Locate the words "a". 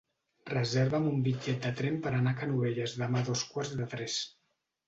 2.37-2.39, 3.23-3.29